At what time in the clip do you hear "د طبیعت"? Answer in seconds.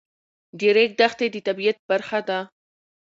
1.31-1.77